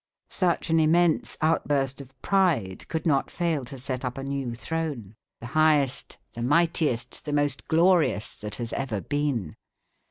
Such 0.31 0.71
an 0.71 0.79
immense 0.79 1.37
outburst 1.43 2.01
of 2.01 2.19
pride 2.23 2.87
could 2.87 3.05
not 3.05 3.29
fail 3.29 3.63
to 3.65 3.77
set 3.77 4.03
up 4.03 4.17
a 4.17 4.23
new 4.23 4.55
throne, 4.55 5.13
the 5.39 5.45
highest, 5.53 6.17
the 6.33 6.41
mightiest, 6.41 7.23
the 7.23 7.31
most 7.31 7.67
glorious 7.67 8.33
that 8.37 8.55
has 8.55 8.73
ever 8.73 8.99
been. 9.01 9.55